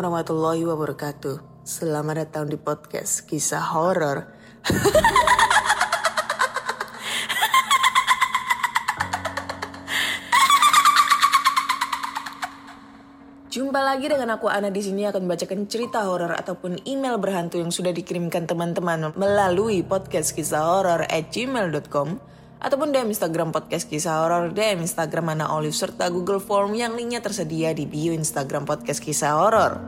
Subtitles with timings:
[0.00, 1.60] Warahmatullahi wabarakatuh.
[1.60, 4.32] Selamat datang di podcast kisah horor.
[13.52, 14.72] Jumpa lagi dengan aku Ana.
[14.72, 20.32] Di sini akan membacakan cerita horor ataupun email berhantu yang sudah dikirimkan teman-teman melalui podcast
[20.32, 26.12] kisah horor at gmail.com ataupun DM Instagram podcast kisah horor, DM Instagram Ana Olive serta
[26.12, 29.80] Google Form yang linknya tersedia di bio Instagram podcast kisah horor.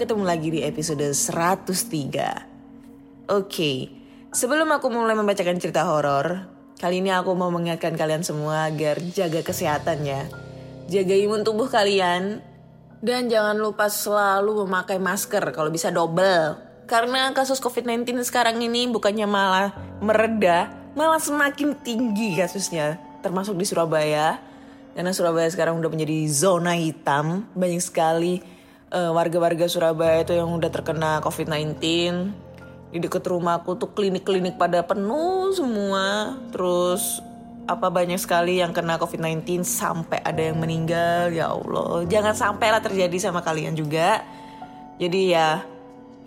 [0.00, 3.28] Ketemu lagi di episode 103.
[3.28, 3.92] Oke,
[4.32, 6.48] sebelum aku mulai membacakan cerita horor,
[6.80, 10.24] kali ini aku mau mengingatkan kalian semua agar jaga kesehatan ya.
[10.88, 12.40] Jaga imun tubuh kalian,
[13.04, 16.72] dan jangan lupa selalu memakai masker kalau bisa double.
[16.84, 19.72] Karena kasus COVID-19 sekarang ini bukannya malah
[20.04, 22.98] mereda, malah semakin tinggi kasusnya.
[23.20, 24.38] Termasuk di Surabaya.
[24.94, 27.46] Karena Surabaya sekarang udah menjadi zona hitam.
[27.52, 28.40] Banyak sekali
[28.94, 31.78] eh, warga-warga Surabaya itu yang udah terkena COVID-19.
[32.94, 36.38] Di deket rumahku tuh klinik-klinik pada penuh semua.
[36.54, 37.18] Terus
[37.64, 42.84] apa banyak sekali yang kena COVID-19 sampai ada yang meninggal ya Allah jangan sampai lah
[42.84, 44.20] terjadi sama kalian juga
[45.00, 45.48] jadi ya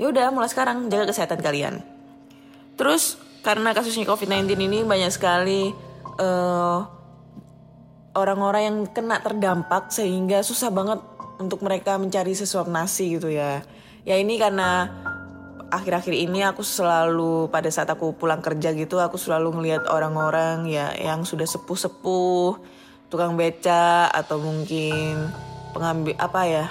[0.02, 1.86] ya udah mulai sekarang jaga kesehatan kalian
[2.74, 5.72] terus karena kasusnya COVID-19 ini banyak sekali
[6.20, 6.80] eh,
[8.12, 11.00] orang-orang yang kena terdampak sehingga susah banget
[11.40, 13.64] untuk mereka mencari sesuap nasi gitu ya.
[14.04, 14.92] Ya ini karena
[15.72, 20.92] akhir-akhir ini aku selalu pada saat aku pulang kerja gitu aku selalu ngelihat orang-orang ya
[20.96, 22.60] yang sudah sepuh-sepuh
[23.08, 25.28] tukang beca atau mungkin
[25.72, 26.66] pengambil apa ya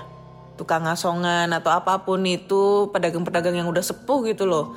[0.61, 4.77] tukang ngasongan atau apa pun itu pedagang-pedagang yang udah sepuh gitu loh.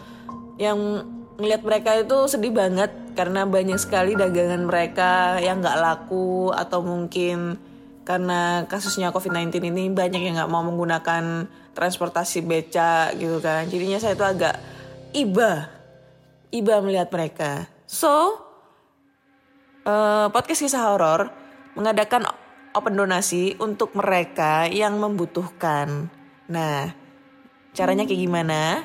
[0.59, 1.07] Yang
[1.39, 7.55] ngelihat mereka itu sedih banget karena banyak sekali dagangan mereka yang nggak laku atau mungkin
[8.03, 13.69] karena kasusnya COVID-19 ini banyak yang nggak mau menggunakan transportasi beca gitu kan.
[13.71, 14.55] Jadinya saya itu agak
[15.15, 15.71] iba
[16.51, 17.69] iba melihat mereka.
[17.87, 18.35] So
[19.87, 21.31] eh, podcast kisah horor
[21.79, 22.27] mengadakan
[22.75, 26.09] open donasi untuk mereka yang membutuhkan.
[26.49, 26.91] Nah
[27.71, 28.83] caranya kayak gimana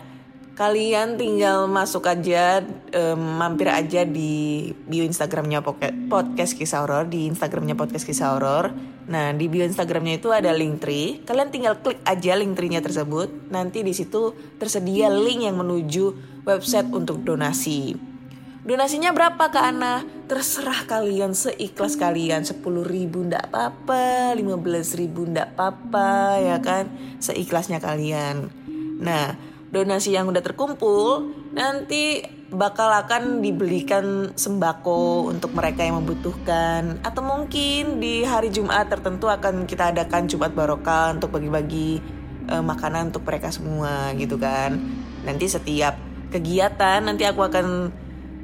[0.54, 2.62] kalian tinggal masuk aja
[2.94, 5.66] em, mampir aja di bio instagramnya
[6.06, 8.70] podcast kisah horor di instagramnya podcast kisah horor.
[9.10, 13.50] Nah di bio instagramnya itu ada link tree kalian tinggal klik aja link tree-nya tersebut.
[13.50, 18.14] Nanti di situ tersedia link yang menuju website untuk donasi.
[18.64, 20.08] Donasinya berapa ke Ana?
[20.24, 22.48] Terserah kalian seikhlas kalian.
[22.48, 26.88] 10 ribu ndak apa-apa 15 ribu ndak apa-apa ya kan?
[27.20, 28.48] Seikhlasnya kalian.
[29.04, 32.22] Nah donasi yang udah terkumpul nanti
[32.54, 37.02] bakal akan dibelikan sembako untuk mereka yang membutuhkan.
[37.02, 41.98] Atau mungkin di hari Jumat tertentu akan kita adakan Jumat Barokah untuk bagi-bagi
[42.48, 44.78] eh, makanan untuk mereka semua gitu kan.
[45.26, 45.98] Nanti setiap
[46.30, 47.66] kegiatan nanti aku akan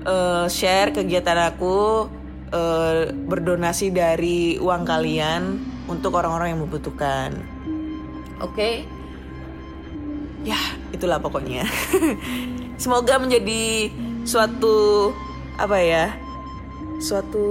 [0.03, 2.11] eh, share kegiatan aku
[2.51, 5.43] eh, berdonasi dari uang kalian
[5.87, 7.31] untuk orang-orang yang membutuhkan.
[8.43, 8.83] Oke?
[10.41, 10.57] Ya
[10.95, 11.67] itulah pokoknya.
[12.83, 13.93] Semoga menjadi
[14.25, 15.11] suatu
[15.61, 16.17] apa ya
[17.01, 17.45] suatu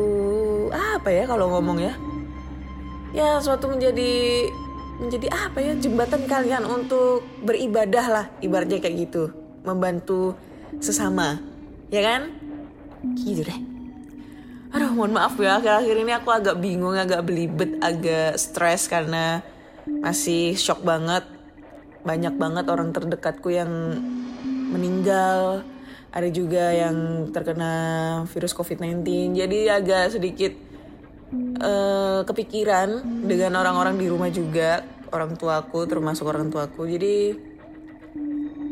[0.73, 1.93] apa ya kalau ngomong ya.
[3.09, 4.45] Ya suatu menjadi
[5.01, 9.33] menjadi apa ya jembatan kalian untuk beribadah lah ibaratnya kayak gitu.
[9.65, 10.37] Membantu
[10.77, 11.41] sesama
[11.89, 12.21] ya kan?
[13.17, 13.59] Gitu deh.
[14.69, 19.41] Aduh mohon maaf ya akhir-akhir ini aku agak bingung agak belibet agak stres karena
[19.89, 21.25] masih shock banget
[22.03, 23.69] banyak banget orang terdekatku yang
[24.69, 25.63] meninggal
[26.09, 27.73] ada juga yang terkena
[28.33, 29.05] virus COVID-19
[29.37, 30.53] jadi agak sedikit
[31.61, 34.81] eh, kepikiran dengan orang-orang di rumah juga
[35.13, 37.37] orang tuaku termasuk orang tuaku jadi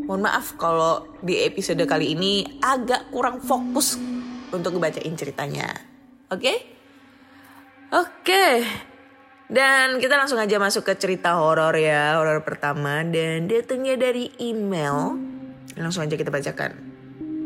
[0.08, 4.00] Mohon maaf kalau di episode kali ini agak kurang fokus
[4.56, 5.68] untuk ngebacain ceritanya.
[6.32, 6.48] Oke?
[6.48, 6.58] Okay?
[7.92, 8.08] Oke.
[8.24, 8.56] Okay.
[9.48, 15.16] Dan kita langsung aja masuk ke cerita horor ya, horor pertama dan datangnya dari email.
[15.80, 16.76] Langsung aja kita bacakan.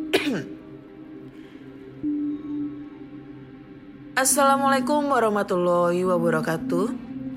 [4.17, 6.89] Assalamualaikum warahmatullahi wabarakatuh.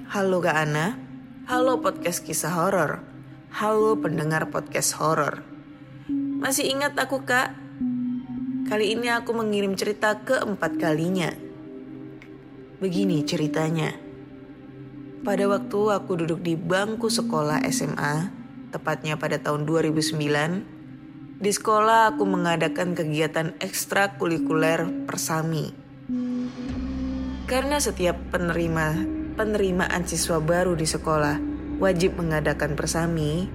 [0.08, 0.96] Halo Kak Ana.
[1.44, 3.04] Halo podcast kisah horor.
[3.52, 5.44] Halo pendengar podcast horor.
[6.40, 7.52] Masih ingat aku kak?
[8.64, 11.28] Kali ini aku mengirim cerita keempat kalinya.
[12.80, 14.03] Begini ceritanya.
[15.24, 18.28] Pada waktu aku duduk di bangku sekolah SMA,
[18.68, 20.20] tepatnya pada tahun 2009,
[21.40, 25.72] di sekolah aku mengadakan kegiatan ekstrakurikuler persami.
[27.48, 29.00] Karena setiap penerima
[29.32, 31.40] penerimaan siswa baru di sekolah
[31.80, 33.48] wajib mengadakan persami,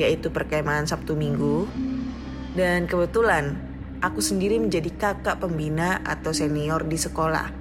[0.00, 1.68] yaitu perkemahan Sabtu Minggu.
[2.56, 3.60] Dan kebetulan
[4.00, 7.59] aku sendiri menjadi kakak pembina atau senior di sekolah.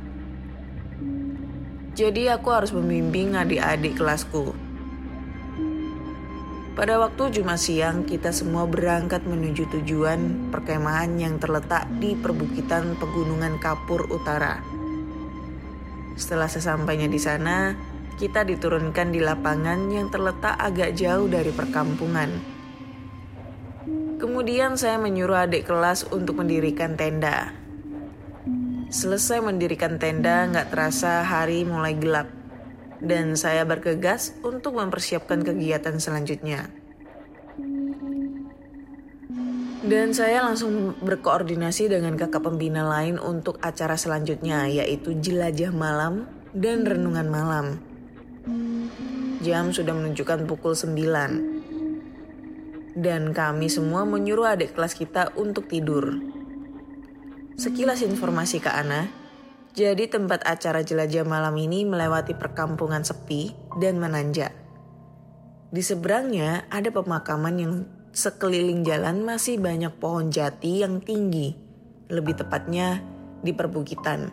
[2.00, 4.56] Jadi aku harus membimbing adik-adik kelasku.
[6.72, 13.60] Pada waktu Jumat siang, kita semua berangkat menuju tujuan perkemahan yang terletak di perbukitan Pegunungan
[13.60, 14.63] Kapur Utara.
[16.16, 17.75] Setelah sesampainya di sana,
[18.16, 22.31] kita diturunkan di lapangan yang terletak agak jauh dari perkampungan.
[24.24, 27.58] Kemudian saya menyuruh adik kelas untuk mendirikan tenda.
[28.89, 32.25] Selesai mendirikan tenda, nggak terasa hari mulai gelap.
[32.97, 36.74] Dan saya bergegas untuk mempersiapkan kegiatan selanjutnya.
[39.86, 46.25] Dan saya langsung berkoordinasi dengan kakak pembina lain untuk acara selanjutnya, yaitu jelajah malam
[46.57, 47.77] dan renungan malam.
[49.45, 52.97] Jam sudah menunjukkan pukul 9.
[52.97, 56.38] Dan kami semua menyuruh adik kelas kita untuk tidur.
[57.59, 59.11] Sekilas informasi ke Ana,
[59.75, 63.51] jadi tempat acara jelajah malam ini melewati perkampungan sepi
[63.83, 64.56] dan menanjak.
[65.67, 67.73] Di seberangnya ada pemakaman yang
[68.15, 71.51] sekeliling jalan masih banyak pohon jati yang tinggi,
[72.07, 73.03] lebih tepatnya
[73.44, 74.31] di perbukitan.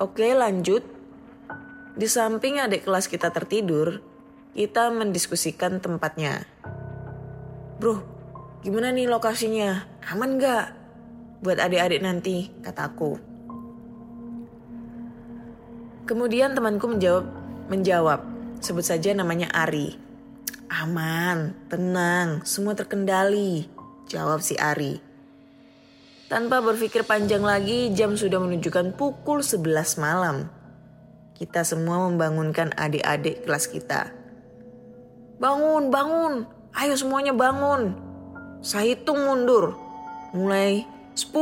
[0.00, 0.88] Oke lanjut,
[2.00, 4.00] di samping adik kelas kita tertidur,
[4.56, 6.48] kita mendiskusikan tempatnya.
[7.76, 8.00] Bro,
[8.64, 9.84] gimana nih lokasinya?
[10.08, 10.87] Aman gak?
[11.38, 13.14] Buat adik-adik nanti, kataku.
[16.02, 17.30] Kemudian temanku menjawab,
[17.70, 18.20] menjawab,
[18.58, 19.94] sebut saja namanya Ari.
[20.66, 23.70] Aman, tenang, semua terkendali,
[24.10, 24.98] jawab si Ari.
[26.26, 30.50] Tanpa berpikir panjang lagi, jam sudah menunjukkan pukul 11 malam.
[31.38, 34.10] Kita semua membangunkan adik-adik kelas kita.
[35.38, 36.50] Bangun, bangun.
[36.74, 37.94] Ayo semuanya bangun.
[38.58, 39.78] Saya hitung mundur.
[40.34, 41.34] Mulai 10,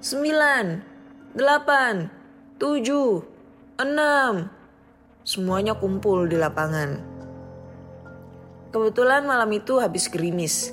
[0.00, 0.80] 9,
[1.36, 3.20] 8, 7,
[3.76, 4.48] 6.
[5.28, 6.96] Semuanya kumpul di lapangan.
[8.72, 10.72] Kebetulan malam itu habis gerimis.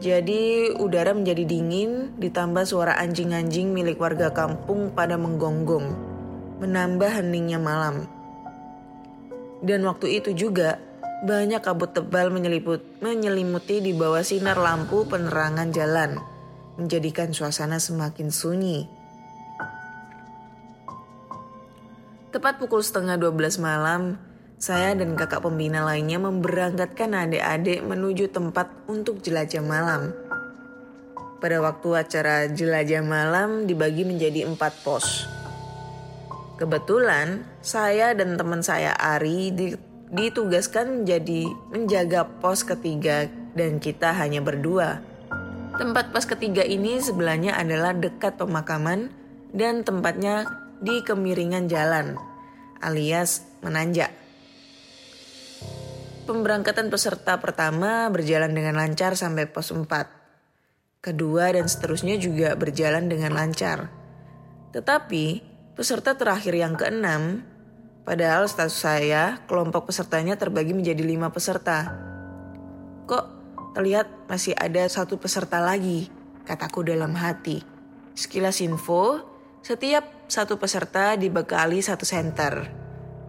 [0.00, 5.84] Jadi udara menjadi dingin ditambah suara anjing-anjing milik warga kampung pada menggonggong
[6.64, 8.08] menambah heningnya malam.
[9.60, 10.80] Dan waktu itu juga
[11.28, 16.37] banyak kabut tebal menyelimuti di bawah sinar lampu penerangan jalan,
[16.78, 18.86] menjadikan suasana semakin sunyi.
[22.30, 24.14] Tepat pukul setengah 12 malam,
[24.62, 30.14] saya dan kakak pembina lainnya memberangkatkan adik-adik menuju tempat untuk jelajah malam.
[31.38, 35.26] Pada waktu acara jelajah malam dibagi menjadi empat pos.
[36.58, 39.54] Kebetulan saya dan teman saya Ari
[40.10, 45.07] ditugaskan menjadi menjaga pos ketiga dan kita hanya berdua.
[45.78, 49.14] Tempat pos ketiga ini sebelahnya adalah dekat pemakaman
[49.54, 50.44] dan tempatnya
[50.82, 52.18] di kemiringan jalan
[52.82, 54.10] alias menanjak.
[56.26, 59.86] Pemberangkatan peserta pertama berjalan dengan lancar sampai pos 4.
[61.00, 63.88] Kedua dan seterusnya juga berjalan dengan lancar.
[64.74, 67.46] Tetapi Peserta terakhir yang keenam,
[68.02, 71.94] padahal status saya, kelompok pesertanya terbagi menjadi lima peserta.
[73.06, 73.37] Kok
[73.78, 76.10] terlihat masih ada satu peserta lagi,
[76.42, 77.62] kataku dalam hati.
[78.10, 79.22] Sekilas info,
[79.62, 82.74] setiap satu peserta dibekali satu senter.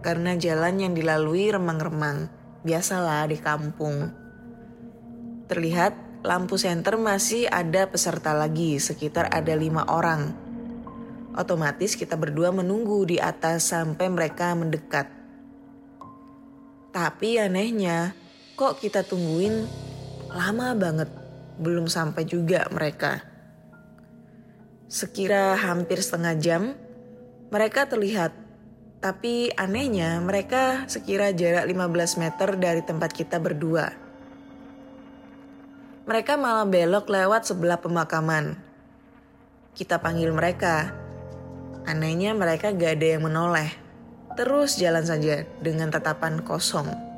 [0.02, 2.26] Karena jalan yang dilalui remang-remang,
[2.66, 4.10] biasalah di kampung.
[5.46, 10.50] Terlihat lampu senter masih ada peserta lagi, sekitar ada lima orang
[11.30, 15.06] otomatis kita berdua menunggu di atas sampai mereka mendekat.
[16.90, 18.18] Tapi anehnya,
[18.58, 19.89] kok kita tungguin
[20.30, 21.10] lama banget
[21.58, 23.20] belum sampai juga mereka.
[24.86, 26.62] Sekira hampir setengah jam,
[27.50, 28.34] mereka terlihat.
[29.00, 33.90] Tapi anehnya mereka sekira jarak 15 meter dari tempat kita berdua.
[36.04, 38.58] Mereka malah belok lewat sebelah pemakaman.
[39.72, 40.92] Kita panggil mereka.
[41.86, 43.72] Anehnya mereka gak ada yang menoleh.
[44.36, 47.09] Terus jalan saja dengan tatapan kosong.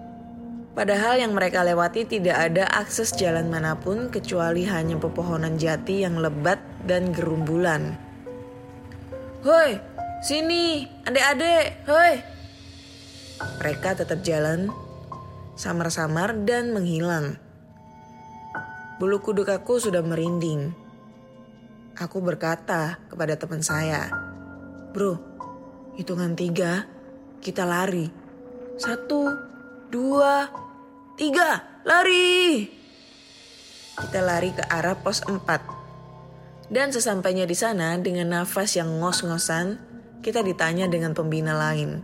[0.73, 6.17] Padahal yang mereka lewati tidak ada akses jalan mana pun kecuali hanya pepohonan jati yang
[6.17, 6.57] lebat
[6.89, 7.93] dan gerumbulan.
[9.45, 9.77] Hoi,
[10.25, 12.15] sini, adik-adik, hoi.
[13.61, 14.73] Mereka tetap jalan,
[15.61, 17.37] samar-samar dan menghilang.
[18.97, 20.73] Bulu kuduk aku sudah merinding.
[22.01, 24.09] Aku berkata kepada teman saya,
[24.97, 25.21] Bro,
[26.01, 26.89] hitungan tiga,
[27.45, 28.09] kita lari.
[28.81, 29.37] Satu,
[29.93, 30.62] dua,
[31.23, 32.67] tiga, lari!
[33.95, 35.63] Kita lari ke arah pos empat.
[36.67, 39.79] Dan sesampainya di sana dengan nafas yang ngos-ngosan,
[40.19, 42.03] kita ditanya dengan pembina lain.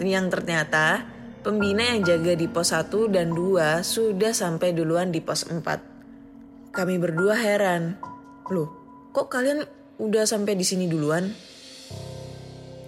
[0.00, 1.04] Yang ternyata
[1.44, 6.72] pembina yang jaga di pos 1 dan 2 sudah sampai duluan di pos 4.
[6.72, 8.00] Kami berdua heran.
[8.48, 8.72] Loh,
[9.12, 9.68] kok kalian
[10.00, 11.28] udah sampai di sini duluan?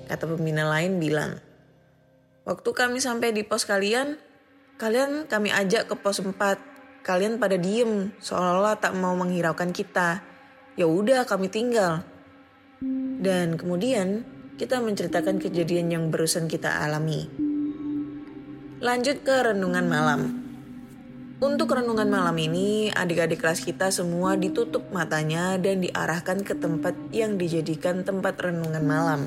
[0.09, 1.37] Kata pembina lain bilang,
[2.49, 4.28] Waktu kami sampai di pos kalian,
[4.79, 6.33] kalian kami ajak ke pos 4.
[7.03, 10.23] Kalian pada diem, seolah-olah tak mau menghiraukan kita
[10.79, 12.07] ya udah kami tinggal.
[13.19, 14.23] Dan kemudian
[14.55, 17.27] kita menceritakan kejadian yang barusan kita alami.
[18.79, 20.21] Lanjut ke renungan malam.
[21.39, 27.39] Untuk renungan malam ini, adik-adik kelas kita semua ditutup matanya dan diarahkan ke tempat yang
[27.39, 29.21] dijadikan tempat renungan malam.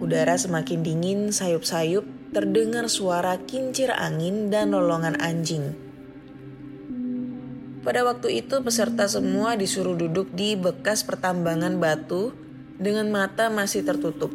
[0.00, 5.76] Udara semakin dingin, sayup-sayup, terdengar suara kincir angin dan lolongan anjing.
[7.84, 12.32] Pada waktu itu peserta semua disuruh duduk di bekas pertambangan batu
[12.80, 14.32] dengan mata masih tertutup.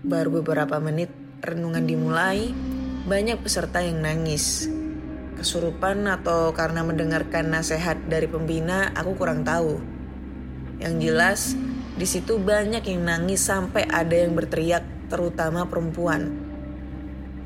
[0.00, 1.12] Baru beberapa menit
[1.44, 2.48] renungan dimulai,
[3.04, 4.72] banyak peserta yang nangis.
[5.36, 9.82] Kesurupan atau karena mendengarkan nasihat dari pembina, aku kurang tahu.
[10.80, 11.40] Yang jelas,
[11.98, 16.32] di situ banyak yang nangis sampai ada yang berteriak, terutama perempuan.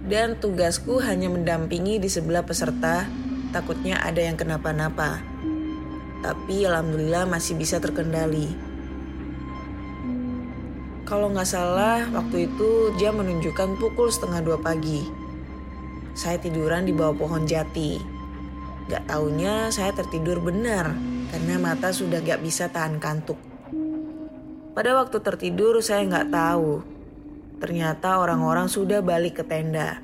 [0.07, 3.11] Dan tugasku hanya mendampingi di sebelah peserta
[3.51, 5.19] takutnya ada yang kenapa-napa.
[6.23, 8.55] Tapi alhamdulillah masih bisa terkendali.
[11.03, 15.07] Kalau nggak salah waktu itu jam menunjukkan pukul setengah dua pagi.
[16.15, 17.99] Saya tiduran di bawah pohon jati.
[18.87, 20.95] Gak taunya saya tertidur benar
[21.35, 23.39] karena mata sudah gak bisa tahan kantuk.
[24.77, 26.96] Pada waktu tertidur saya nggak tahu.
[27.57, 30.01] Ternyata orang-orang sudah balik ke tenda.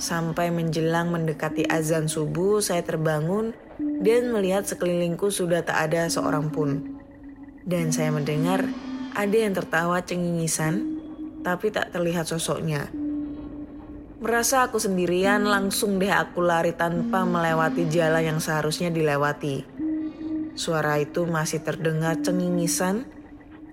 [0.00, 3.52] Sampai menjelang mendekati azan subuh, saya terbangun
[4.00, 7.00] dan melihat sekelilingku sudah tak ada seorang pun.
[7.64, 8.64] Dan saya mendengar
[9.12, 11.00] ada yang tertawa cengingisan,
[11.44, 12.88] tapi tak terlihat sosoknya.
[14.20, 19.64] Merasa aku sendirian, langsung deh aku lari tanpa melewati jalan yang seharusnya dilewati.
[20.52, 23.08] Suara itu masih terdengar cengingisan.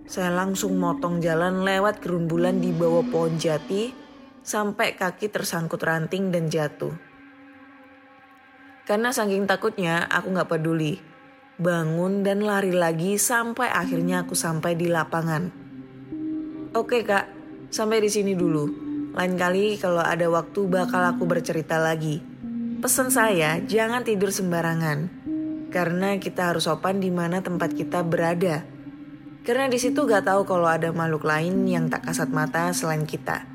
[0.08, 3.92] Saya langsung motong jalan lewat gerumbulan di bawah pohon jati
[4.40, 6.96] sampai kaki tersangkut ranting dan jatuh.
[8.88, 10.96] Karena saking takutnya aku gak peduli.
[11.60, 15.52] Bangun dan lari lagi sampai akhirnya aku sampai di lapangan.
[16.72, 17.28] Oke kak,
[17.68, 18.64] sampai di sini dulu.
[19.12, 22.24] Lain kali kalau ada waktu bakal aku bercerita lagi.
[22.80, 25.12] Pesan saya, jangan tidur sembarangan.
[25.68, 28.77] Karena kita harus sopan di mana tempat kita berada.
[29.48, 33.48] Karena di situ gak tahu kalau ada makhluk lain yang tak kasat mata selain kita.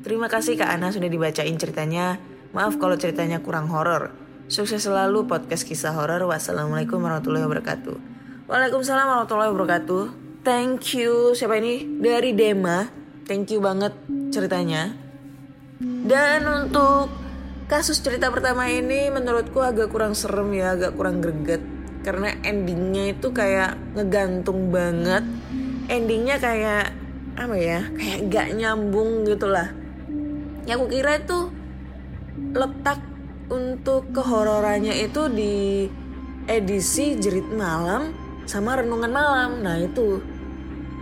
[0.00, 2.16] Terima kasih Kak Ana sudah dibacain ceritanya.
[2.56, 4.16] Maaf kalau ceritanya kurang horor.
[4.48, 6.24] Sukses selalu podcast kisah horor.
[6.32, 7.96] Wassalamualaikum warahmatullahi wabarakatuh.
[8.48, 10.02] Waalaikumsalam warahmatullahi wabarakatuh.
[10.48, 11.36] Thank you.
[11.36, 12.00] Siapa ini?
[12.00, 12.88] Dari Dema.
[13.28, 13.92] Thank you banget
[14.32, 14.96] ceritanya.
[15.84, 17.12] Dan untuk
[17.68, 21.73] kasus cerita pertama ini menurutku agak kurang serem ya, agak kurang greget.
[22.04, 25.24] Karena endingnya itu kayak ngegantung banget.
[25.88, 26.92] Endingnya kayak
[27.34, 27.80] apa ya?
[27.96, 29.84] Kayak gak nyambung gitu lah
[30.64, 31.38] yang aku kira itu
[32.56, 33.00] letak
[33.52, 35.56] untuk kehororannya itu di
[36.48, 38.16] edisi jerit malam
[38.48, 40.20] sama renungan malam nah itu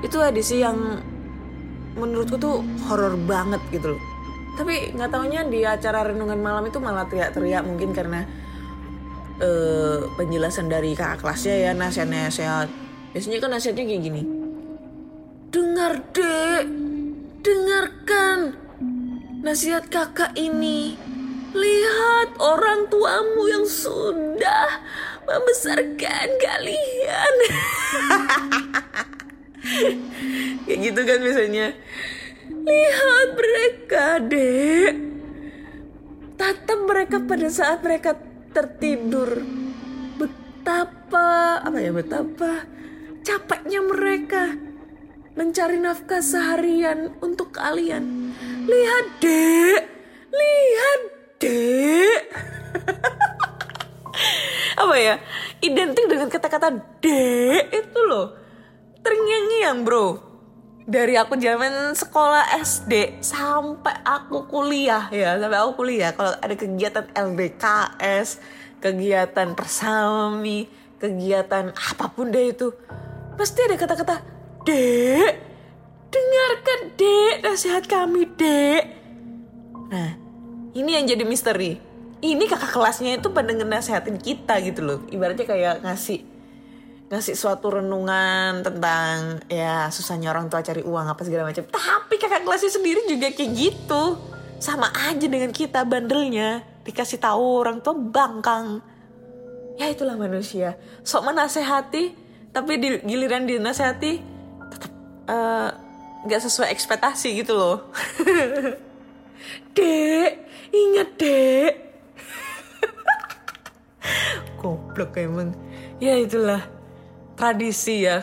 [0.03, 0.99] itu edisi yang
[1.95, 2.59] menurutku tuh
[2.91, 4.03] horor banget gitu loh
[4.59, 8.27] tapi nggak taunya di acara renungan malam itu malah teriak-teriak mungkin karena
[9.41, 12.69] uh, penjelasan dari kakak kelasnya ya nasihat-nasihat
[13.17, 14.23] biasanya kan nasihatnya kayak gini
[15.53, 16.65] dengar dek
[17.43, 18.63] dengarkan
[19.43, 20.95] Nasihat kakak ini
[21.53, 24.81] Lihat orang tuamu yang sudah
[25.29, 27.35] membesarkan kalian.
[30.65, 31.67] Kayak gitu kan biasanya.
[32.49, 34.95] Lihat mereka, dek.
[36.41, 38.17] Tatap mereka pada saat mereka
[38.53, 39.41] tertidur.
[40.17, 42.69] Betapa, apa ya, betapa
[43.23, 44.55] capeknya mereka
[45.33, 48.33] mencari nafkah seharian untuk kalian.
[48.69, 49.83] Lihat, dek.
[50.33, 51.01] Lihat,
[51.41, 52.23] dek.
[54.83, 55.15] apa ya?
[55.63, 56.69] Identik dengan kata-kata
[57.01, 58.37] dek itu loh.
[59.03, 60.32] Terngiang-ngiang, bro.
[60.83, 67.07] Dari aku zaman sekolah SD sampai aku kuliah ya, sampai aku kuliah kalau ada kegiatan
[67.15, 68.43] LDKS,
[68.83, 70.67] kegiatan persami,
[70.99, 72.75] kegiatan apa pun deh itu,
[73.39, 74.17] pasti ada kata-kata
[74.67, 75.33] dek,
[76.11, 78.83] dengarkan dek nasihat kami dek.
[79.87, 80.11] Nah,
[80.75, 81.79] ini yang jadi misteri.
[82.23, 84.99] Ini kakak kelasnya itu pada ngenasehatin kita gitu loh.
[85.11, 86.32] Ibaratnya kayak ngasih
[87.13, 91.69] ngasih suatu renungan tentang ya susahnya orang tua cari uang apa segala macam.
[91.69, 94.17] Tapi kakak kelasnya sendiri juga kayak gitu.
[94.57, 96.65] Sama aja dengan kita bandelnya.
[96.89, 98.81] Dikasih tahu orang tua bangkang.
[99.77, 100.81] Ya itulah manusia.
[101.05, 102.17] Sok menasehati
[102.49, 104.13] tapi di giliran dinasehati
[104.73, 104.93] tetap
[105.29, 105.69] eh,
[106.25, 107.93] nggak uh, sesuai ekspektasi gitu loh.
[109.77, 110.33] dek,
[110.73, 111.73] ingat dek.
[114.65, 115.53] Goblok emang.
[116.01, 116.82] Ya itulah
[117.43, 118.23] tradisi ya.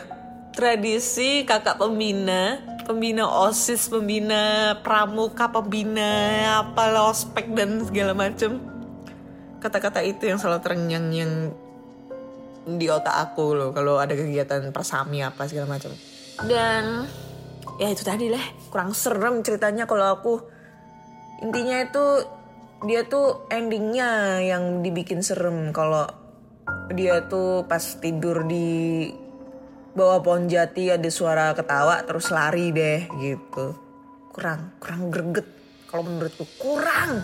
[0.56, 2.56] Tradisi kakak pembina
[2.88, 6.08] pembina osis pembina pramuka pembina
[6.64, 8.56] apa ospek dan segala macem.
[9.60, 11.32] Kata-kata itu yang selalu terengyang yang
[12.64, 15.90] di otak aku loh kalau ada kegiatan persami apa segala macam
[16.44, 17.08] dan
[17.80, 18.40] ya itu tadi lah
[18.72, 20.34] kurang serem ceritanya kalau aku.
[21.40, 22.04] Intinya itu
[22.84, 26.08] dia tuh endingnya yang dibikin serem kalau
[26.90, 29.06] dia tuh pas tidur di
[29.94, 33.74] bawah pohon jati ada suara ketawa terus lari deh gitu.
[34.30, 35.46] Kurang kurang greget.
[35.90, 37.22] Kalau menurutku kurang.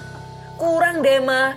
[0.59, 1.54] Kurang deh mah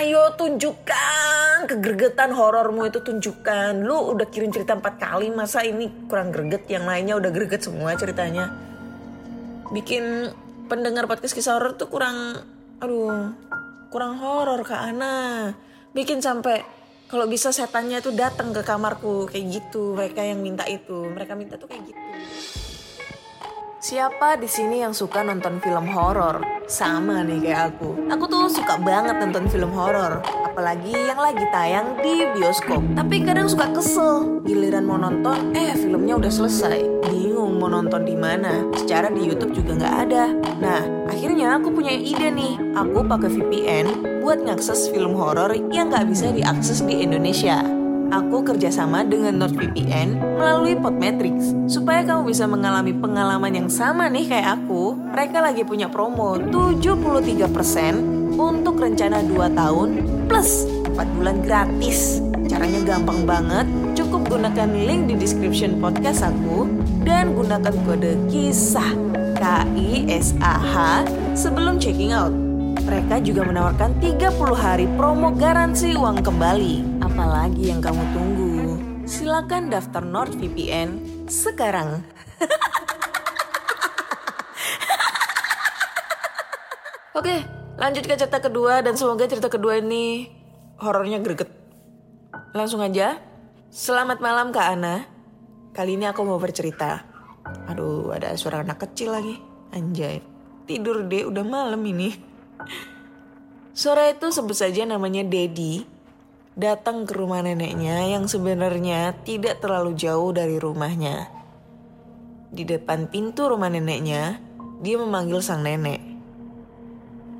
[0.00, 1.68] ayo tunjukkan.
[1.68, 3.80] Kegergetan horormu itu tunjukkan.
[3.80, 6.68] Lu udah kirim cerita empat kali masa ini kurang greget?
[6.68, 8.52] Yang lainnya udah greget semua ceritanya.
[9.72, 10.28] Bikin
[10.68, 12.40] pendengar podcast kisah horor tuh kurang
[12.80, 13.32] aduh
[13.88, 15.52] kurang horor kak Ana.
[15.96, 16.79] Bikin sampai
[17.10, 21.10] kalau bisa setannya tuh datang ke kamarku kayak gitu mereka yang minta itu.
[21.10, 22.02] Mereka minta tuh kayak gitu
[23.80, 26.44] Siapa di sini yang suka nonton film horor?
[26.68, 28.12] Sama nih kayak aku.
[28.12, 32.84] Aku tuh suka banget nonton film horor, apalagi yang lagi tayang di bioskop.
[32.92, 37.08] Tapi kadang suka kesel, giliran mau nonton, eh filmnya udah selesai.
[37.08, 38.68] Bingung mau nonton di mana.
[38.76, 40.28] Secara di YouTube juga nggak ada.
[40.60, 42.60] Nah, akhirnya aku punya ide nih.
[42.76, 47.79] Aku pakai VPN buat ngakses film horor yang nggak bisa diakses di Indonesia
[48.10, 51.54] aku kerjasama dengan NordVPN melalui Podmetrics.
[51.70, 58.36] Supaya kamu bisa mengalami pengalaman yang sama nih kayak aku, mereka lagi punya promo 73%
[58.36, 59.88] untuk rencana 2 tahun
[60.26, 62.20] plus 4 bulan gratis.
[62.50, 66.66] Caranya gampang banget, cukup gunakan link di description podcast aku
[67.06, 70.74] dan gunakan kode KISAH K-I-S-A-H
[71.32, 72.34] sebelum checking out.
[72.84, 76.89] Mereka juga menawarkan 30 hari promo garansi uang kembali.
[77.20, 78.80] Apalagi yang kamu tunggu?
[79.04, 80.88] Silakan daftar NordVPN
[81.28, 82.00] sekarang.
[87.20, 87.44] Oke,
[87.76, 90.32] lanjut ke cerita kedua dan semoga cerita kedua ini
[90.80, 91.52] horornya greget.
[92.56, 93.20] Langsung aja.
[93.68, 95.04] Selamat malam Kak Ana.
[95.76, 97.04] Kali ini aku mau bercerita.
[97.68, 99.36] Aduh, ada suara anak kecil lagi.
[99.76, 100.24] Anjay.
[100.64, 102.16] Tidur deh, udah malam ini.
[103.76, 105.89] Sore itu sebut saja namanya Dedi
[106.60, 111.32] datang ke rumah neneknya yang sebenarnya tidak terlalu jauh dari rumahnya.
[112.52, 114.36] Di depan pintu rumah neneknya,
[114.84, 116.04] dia memanggil sang nenek.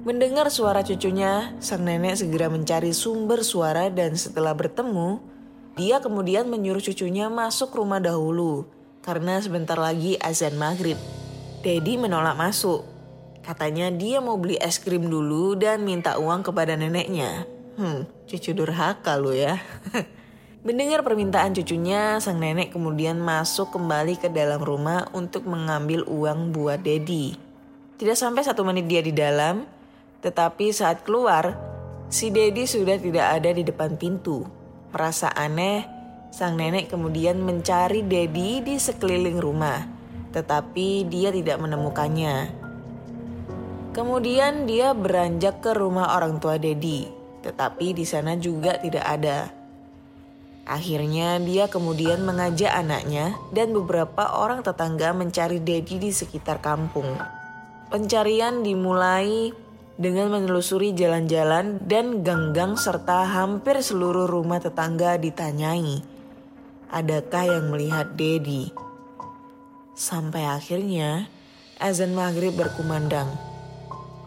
[0.01, 5.21] Mendengar suara cucunya, sang nenek segera mencari sumber suara dan setelah bertemu,
[5.77, 8.65] dia kemudian menyuruh cucunya masuk rumah dahulu
[9.05, 10.97] karena sebentar lagi azan maghrib.
[11.61, 12.89] Dedi menolak masuk.
[13.45, 17.45] Katanya dia mau beli es krim dulu dan minta uang kepada neneknya.
[17.77, 19.59] Hmm, cucu durhaka lu ya.
[20.67, 26.79] Mendengar permintaan cucunya, sang nenek kemudian masuk kembali ke dalam rumah untuk mengambil uang buat
[26.79, 27.35] Dedi.
[27.99, 29.65] Tidak sampai satu menit dia di dalam,
[30.21, 31.57] tetapi saat keluar,
[32.13, 34.45] si Dedi sudah tidak ada di depan pintu.
[34.93, 35.89] Merasa aneh,
[36.29, 39.81] sang nenek kemudian mencari Dedi di sekeliling rumah,
[40.37, 42.53] tetapi dia tidak menemukannya.
[43.97, 49.61] Kemudian dia beranjak ke rumah orang tua Dedi, tetapi di sana juga tidak ada.
[50.71, 57.19] Akhirnya dia kemudian mengajak anaknya dan beberapa orang tetangga mencari Dedi di sekitar kampung.
[57.91, 59.51] Pencarian dimulai
[59.99, 66.07] dengan menelusuri jalan-jalan dan gang-gang serta hampir seluruh rumah tetangga ditanyai.
[66.87, 68.71] Adakah yang melihat Dedi?
[69.99, 71.27] Sampai akhirnya
[71.83, 73.27] azan maghrib berkumandang.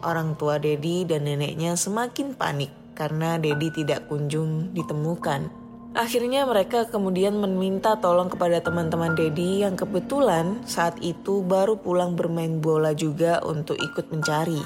[0.04, 5.50] Orang tua Dedi dan neneknya semakin panik karena Dedi tidak kunjung ditemukan.
[5.94, 12.58] Akhirnya mereka kemudian meminta tolong kepada teman-teman Dedi yang kebetulan saat itu baru pulang bermain
[12.58, 14.58] bola juga untuk ikut mencari.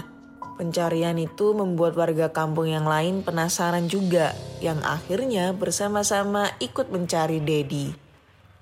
[0.57, 4.33] Pencarian itu membuat warga kampung yang lain penasaran juga
[4.65, 7.93] yang akhirnya bersama-sama ikut mencari Dedi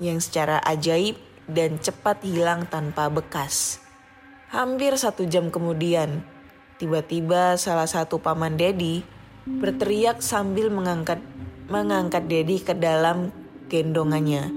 [0.03, 1.17] yang secara ajaib
[1.49, 3.81] dan cepat hilang tanpa bekas.
[4.51, 6.21] Hampir satu jam kemudian,
[6.77, 9.16] tiba-tiba salah satu paman Dedi
[9.47, 11.23] berteriak sambil mengangkat
[11.71, 13.31] mengangkat Dedi ke dalam
[13.71, 14.51] gendongannya.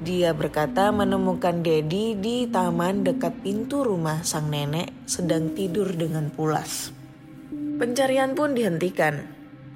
[0.00, 6.92] Dia berkata menemukan Dedi di taman dekat pintu rumah sang nenek sedang tidur dengan pulas.
[7.76, 9.28] Pencarian pun dihentikan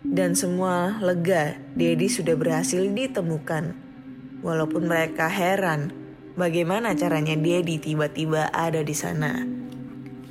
[0.04, 3.76] dan semua lega Dedi sudah berhasil ditemukan.
[4.44, 5.92] Walaupun mereka heran
[6.36, 9.44] bagaimana caranya Dedi tiba-tiba ada di sana.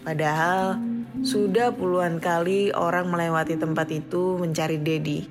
[0.05, 5.30] Padahal sudah puluhan kali orang melewati tempat itu mencari Dedi.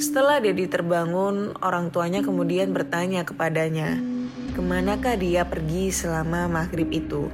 [0.00, 4.00] Setelah Dedi terbangun, orang tuanya kemudian bertanya kepadanya,
[4.56, 7.28] ke manakah dia pergi selama maghrib itu.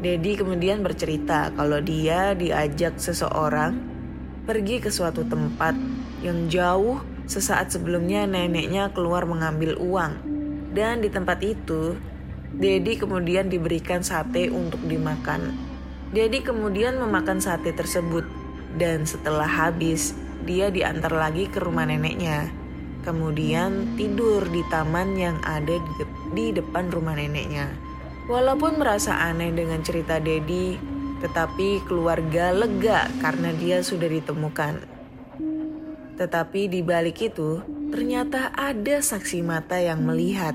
[0.00, 3.76] Dedi kemudian bercerita kalau dia diajak seseorang
[4.48, 5.76] pergi ke suatu tempat
[6.24, 10.24] yang jauh sesaat sebelumnya neneknya keluar mengambil uang.
[10.72, 12.00] Dan di tempat itu,
[12.56, 15.65] Dedi kemudian diberikan sate untuk dimakan.
[16.14, 18.22] Dedi kemudian memakan sate tersebut
[18.76, 20.12] dan setelah habis,
[20.46, 22.52] dia diantar lagi ke rumah neneknya.
[23.02, 27.72] Kemudian tidur di taman yang ada di, de di depan rumah neneknya.
[28.26, 30.78] Walaupun merasa aneh dengan cerita Dedi,
[31.22, 34.82] tetapi keluarga lega karena dia sudah ditemukan.
[36.18, 40.54] Tetapi di balik itu, ternyata ada saksi mata yang melihat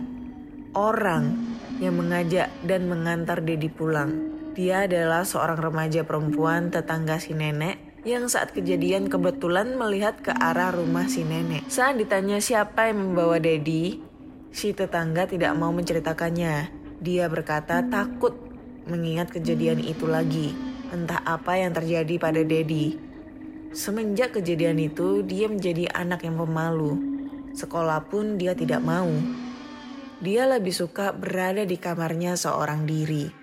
[0.75, 1.35] orang
[1.79, 4.30] yang mengajak dan mengantar Dedi pulang.
[4.51, 10.75] Dia adalah seorang remaja perempuan tetangga si nenek yang saat kejadian kebetulan melihat ke arah
[10.75, 11.63] rumah si nenek.
[11.71, 14.03] Saat ditanya siapa yang membawa Dedi,
[14.51, 16.67] si tetangga tidak mau menceritakannya.
[16.99, 18.35] Dia berkata takut
[18.91, 20.51] mengingat kejadian itu lagi.
[20.91, 22.99] Entah apa yang terjadi pada Dedi.
[23.71, 26.99] Semenjak kejadian itu, dia menjadi anak yang pemalu.
[27.55, 29.07] Sekolah pun dia tidak mau.
[30.19, 33.40] Dia lebih suka berada di kamarnya seorang diri.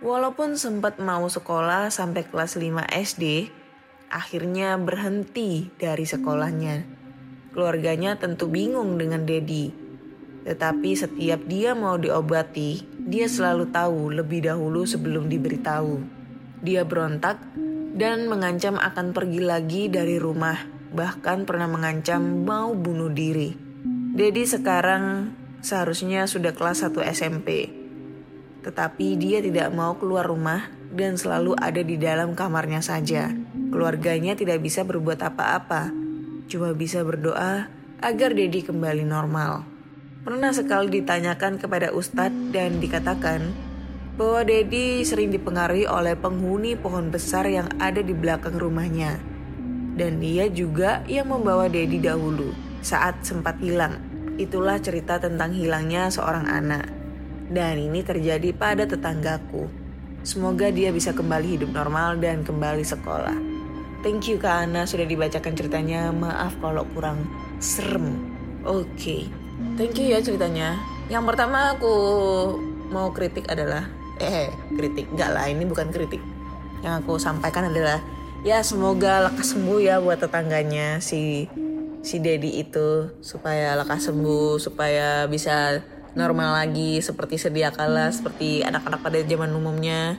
[0.00, 3.52] Walaupun sempat mau sekolah sampai kelas 5 SD,
[4.08, 6.88] akhirnya berhenti dari sekolahnya.
[7.52, 9.68] Keluarganya tentu bingung dengan Dedi.
[10.48, 16.00] Tetapi setiap dia mau diobati, dia selalu tahu lebih dahulu sebelum diberitahu.
[16.64, 17.36] Dia berontak
[17.92, 20.64] dan mengancam akan pergi lagi dari rumah,
[20.96, 23.52] bahkan pernah mengancam mau bunuh diri.
[24.16, 27.79] Dedi sekarang seharusnya sudah kelas 1 SMP.
[28.60, 33.30] Tetapi dia tidak mau keluar rumah dan selalu ada di dalam kamarnya saja.
[33.70, 35.94] Keluarganya tidak bisa berbuat apa-apa,
[36.50, 37.70] cuma bisa berdoa
[38.02, 39.62] agar Dedi kembali normal.
[40.20, 43.70] Pernah sekali ditanyakan kepada Ustadz dan dikatakan
[44.20, 49.16] bahwa Dedi sering dipengaruhi oleh penghuni pohon besar yang ada di belakang rumahnya.
[49.96, 52.52] Dan dia juga yang membawa Dedi dahulu
[52.84, 53.96] saat sempat hilang.
[54.36, 56.99] Itulah cerita tentang hilangnya seorang anak.
[57.50, 59.66] Dan ini terjadi pada tetanggaku.
[60.22, 63.34] Semoga dia bisa kembali hidup normal dan kembali sekolah.
[64.06, 66.14] Thank you Kak Ana sudah dibacakan ceritanya.
[66.14, 67.26] Maaf kalau kurang
[67.58, 68.16] serem.
[68.62, 68.86] Oke.
[68.94, 69.22] Okay.
[69.76, 70.78] Thank you ya ceritanya.
[71.10, 71.94] Yang pertama aku
[72.88, 73.90] mau kritik adalah
[74.22, 76.22] eh kritik enggak lah ini bukan kritik.
[76.80, 78.00] Yang aku sampaikan adalah
[78.40, 81.50] ya semoga lekas sembuh ya buat tetangganya si
[82.00, 89.00] si Dedi itu supaya lekas sembuh supaya bisa normal lagi seperti sedia kala seperti anak-anak
[89.02, 90.18] pada zaman umumnya.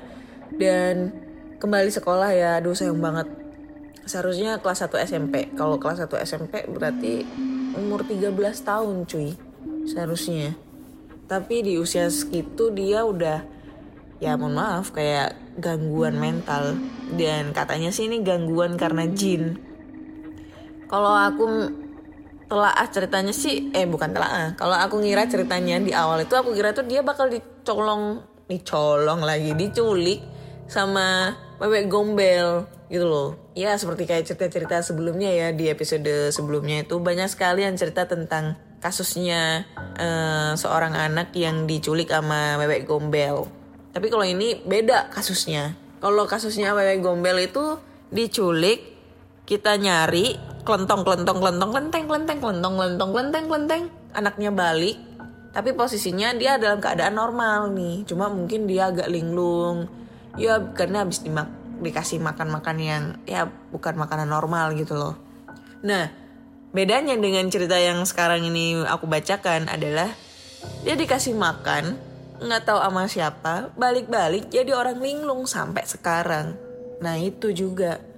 [0.52, 1.12] Dan
[1.60, 3.28] kembali sekolah ya aduh sayang banget.
[4.08, 7.24] Seharusnya kelas 1 SMP kalau kelas 1 SMP berarti
[7.78, 9.36] umur 13 tahun cuy.
[9.88, 10.56] Seharusnya.
[11.32, 13.46] Tapi di usia segitu dia udah
[14.20, 16.76] ya mohon maaf kayak gangguan mental.
[17.16, 19.60] Dan katanya sih ini gangguan karena jin.
[20.92, 21.72] Kalau aku
[22.52, 26.76] telah ceritanya sih eh bukan telah kalau aku ngira ceritanya di awal itu aku kira
[26.76, 28.20] tuh dia bakal dicolong
[28.52, 30.20] dicolong lagi diculik
[30.68, 33.30] sama bebek gombel gitu loh.
[33.56, 38.60] Ya seperti kayak cerita-cerita sebelumnya ya di episode sebelumnya itu banyak sekali yang cerita tentang
[38.84, 39.64] kasusnya
[39.96, 43.48] eh, seorang anak yang diculik sama bebek gombel.
[43.96, 45.76] Tapi kalau ini beda kasusnya.
[46.04, 47.80] Kalau kasusnya bebek gombel itu
[48.12, 48.91] diculik,
[49.52, 53.84] kita nyari kelentong kelentong kelentong kelenteng kelenteng kelentong kelentong kelenteng kelenteng.
[54.16, 54.96] Anaknya balik
[55.52, 58.08] tapi posisinya dia dalam keadaan normal nih.
[58.08, 59.92] Cuma mungkin dia agak linglung.
[60.40, 61.52] Ya karena habis dimak
[61.84, 65.20] dikasih makan-makan yang ya bukan makanan normal gitu loh.
[65.84, 66.08] Nah
[66.72, 70.16] bedanya dengan cerita yang sekarang ini aku bacakan adalah
[70.88, 72.00] dia dikasih makan
[72.40, 76.56] nggak tahu sama siapa balik-balik jadi orang linglung sampai sekarang.
[77.04, 78.11] Nah itu juga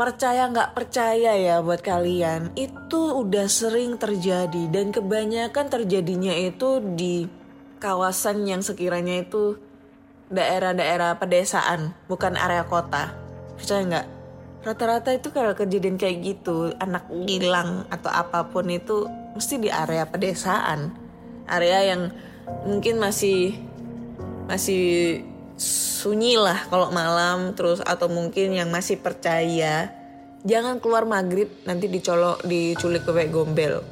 [0.00, 4.72] percaya nggak percaya ya buat kalian itu udah sering terjadi.
[4.72, 7.28] Dan kebanyakan terjadinya itu di
[7.76, 9.60] kawasan yang sekiranya itu
[10.32, 13.12] daerah-daerah pedesaan bukan area kota.
[13.60, 14.06] Percaya nggak?
[14.64, 19.04] Rata-rata itu kalau kejadian kayak gitu anak hilang atau apa pun itu
[19.36, 20.96] mesti di area pedesaan.
[21.44, 22.08] Area yang
[22.64, 23.52] mungkin masih
[24.48, 25.20] masih
[25.60, 29.92] sunyi lah kalau malam terus atau mungkin yang masih percaya
[30.40, 33.84] jangan keluar maghrib nanti dicolok diculik bebek gombel.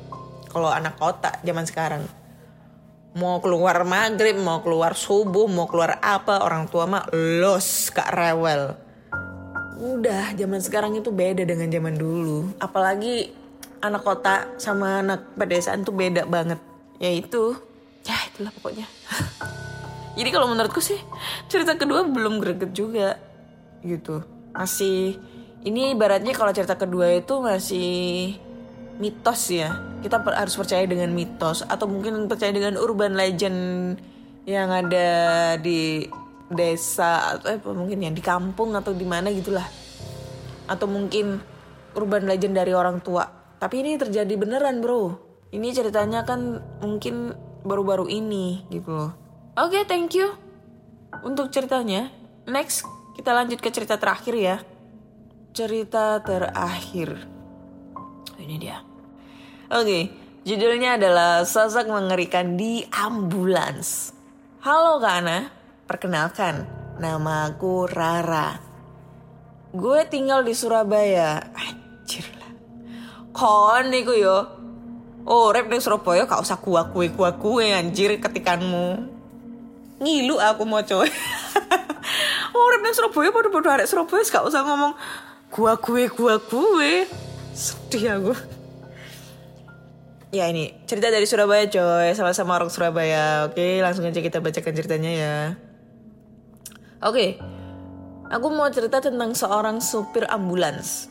[0.49, 2.09] Kalau anak kota zaman sekarang
[3.13, 8.73] mau keluar maghrib mau keluar subuh mau keluar apa orang tua mah los kak rewel.
[9.79, 12.49] Udah zaman sekarang itu beda dengan zaman dulu.
[12.59, 13.31] Apalagi
[13.85, 16.59] anak kota sama anak pedesaan tuh beda banget.
[16.97, 17.55] Ya itu.
[18.09, 18.89] Ya itulah pokoknya
[20.19, 20.99] Jadi kalau menurutku sih
[21.47, 23.15] cerita kedua belum greget juga
[23.87, 24.27] gitu.
[24.51, 25.15] Masih
[25.63, 28.35] ini ibaratnya kalau cerita kedua itu masih
[28.99, 29.79] mitos ya.
[30.03, 33.59] Kita per, harus percaya dengan mitos atau mungkin percaya dengan urban legend
[34.43, 36.11] yang ada di
[36.51, 39.71] desa atau apa mungkin yang di kampung atau di mana gitulah.
[40.67, 41.39] Atau mungkin
[41.95, 43.23] urban legend dari orang tua.
[43.63, 45.15] Tapi ini terjadi beneran, Bro.
[45.55, 49.28] Ini ceritanya kan mungkin baru-baru ini gitu loh.
[49.59, 50.31] Oke, okay, thank you
[51.27, 52.15] untuk ceritanya.
[52.47, 52.87] Next,
[53.19, 54.57] kita lanjut ke cerita terakhir ya.
[55.51, 57.27] Cerita terakhir.
[58.39, 58.79] Ini dia.
[59.67, 60.03] Oke, okay,
[60.47, 64.15] judulnya adalah Sosok Mengerikan di Ambulans.
[64.63, 65.51] Halo Kak Ana,
[65.91, 66.63] perkenalkan,
[67.03, 68.63] nama aku Rara.
[69.75, 71.43] Gue tinggal di Surabaya.
[71.51, 72.55] Anjir lah.
[73.35, 74.39] Kon yo.
[75.27, 79.18] Oh, rep di Surabaya gak usah gua kue gua kue anjir ketikanmu
[79.99, 81.11] ngilu aku mau coy.
[82.59, 84.93] Orang yang Surabaya pada pada arek Surabaya gak usah ngomong
[85.53, 87.07] gua gue gua gue.
[87.55, 88.33] Sedih aku.
[90.35, 92.15] Ya ini cerita dari Surabaya coy.
[92.15, 93.83] Sama-sama orang Surabaya oke?
[93.83, 95.37] Langsung aja kita bacakan ceritanya ya.
[97.03, 97.39] Oke
[98.29, 101.09] aku mau cerita tentang seorang supir ambulans.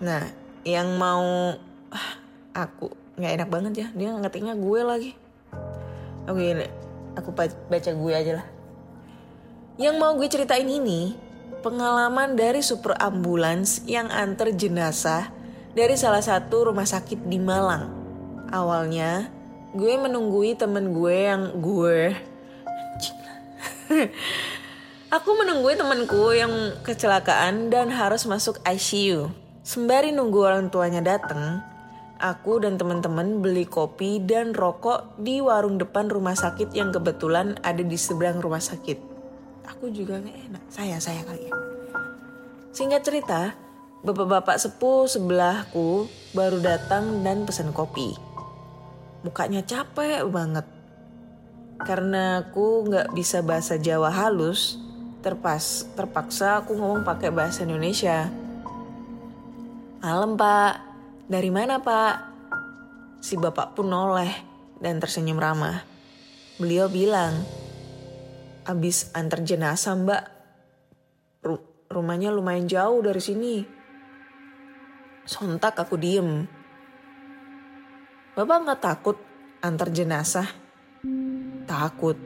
[0.00, 0.28] Nah
[0.62, 1.56] yang mau
[1.90, 2.10] ah,
[2.54, 3.88] aku nggak enak banget ya.
[3.96, 5.12] Dia ngetiknya gue lagi.
[6.28, 6.44] Oke
[7.18, 7.30] aku
[7.68, 8.46] baca gue aja lah.
[9.80, 11.16] Yang mau gue ceritain ini
[11.64, 15.32] pengalaman dari super ambulans yang antar jenazah
[15.72, 17.88] dari salah satu rumah sakit di Malang.
[18.52, 19.32] Awalnya
[19.72, 22.12] gue menunggui temen gue yang gue
[25.16, 29.28] Aku menunggui temenku yang kecelakaan dan harus masuk ICU.
[29.60, 31.60] Sembari nunggu orang tuanya datang,
[32.22, 37.82] aku dan teman-teman beli kopi dan rokok di warung depan rumah sakit yang kebetulan ada
[37.82, 39.02] di seberang rumah sakit.
[39.66, 41.54] Aku juga gak enak, saya saya kali ya.
[42.70, 43.40] Singkat cerita,
[44.06, 48.14] bapak-bapak sepuh sebelahku baru datang dan pesan kopi.
[49.26, 50.66] Mukanya capek banget.
[51.82, 54.78] Karena aku gak bisa bahasa Jawa halus,
[55.26, 58.30] terpas terpaksa aku ngomong pakai bahasa Indonesia.
[60.02, 60.91] Malam pak,
[61.30, 62.14] dari mana pak?
[63.22, 64.32] Si bapak pun noleh
[64.82, 65.86] dan tersenyum ramah.
[66.58, 67.46] Beliau bilang,
[68.66, 70.22] abis antar jenazah mbak,
[71.42, 71.58] Ru
[71.90, 73.54] rumahnya lumayan jauh dari sini.
[75.22, 76.46] Sontak aku diem.
[78.34, 79.18] Bapak nggak takut
[79.62, 80.50] antar jenazah?
[81.66, 82.18] Takut.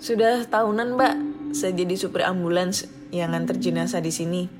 [0.00, 1.14] Sudah tahunan mbak,
[1.56, 4.59] saya jadi supir ambulans yang antar jenazah di sini.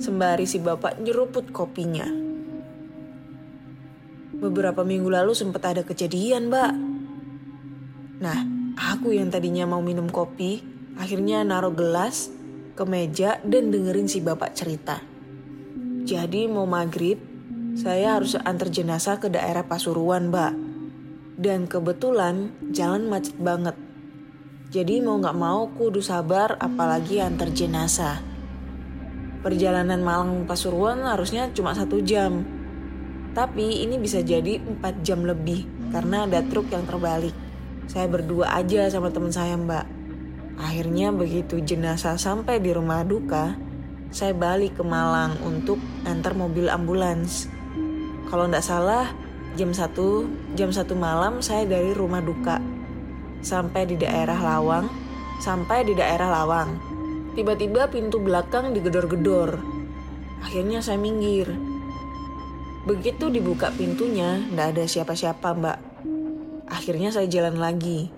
[0.00, 2.08] Sembari si bapak nyeruput kopinya.
[4.40, 6.72] Beberapa minggu lalu sempat ada kejadian, Mbak.
[8.24, 8.38] Nah,
[8.80, 10.64] aku yang tadinya mau minum kopi,
[10.96, 12.32] akhirnya naruh gelas
[12.72, 15.04] ke meja dan dengerin si bapak cerita.
[16.08, 17.20] Jadi mau maghrib,
[17.76, 20.52] saya harus antar jenazah ke daerah Pasuruan, Mbak.
[21.36, 23.76] Dan kebetulan jalan macet banget.
[24.72, 28.29] Jadi mau gak mau kudu sabar apalagi antar jenazah.
[29.40, 32.44] Perjalanan Malang Pasuruan harusnya cuma satu jam.
[33.32, 37.32] Tapi ini bisa jadi 4 jam lebih karena ada truk yang terbalik.
[37.88, 39.86] Saya berdua aja sama teman saya mbak.
[40.60, 43.56] Akhirnya begitu jenazah sampai di rumah duka,
[44.12, 47.48] saya balik ke Malang untuk antar mobil ambulans.
[48.28, 49.08] Kalau nggak salah,
[49.56, 52.60] jam 1, jam 1 malam saya dari rumah duka
[53.40, 54.84] sampai di daerah Lawang,
[55.40, 56.89] sampai di daerah Lawang.
[57.30, 59.62] Tiba-tiba pintu belakang digedor-gedor.
[60.42, 61.46] Akhirnya saya minggir.
[62.88, 65.78] Begitu dibuka pintunya, nggak ada siapa-siapa mbak.
[66.66, 68.10] Akhirnya saya jalan lagi.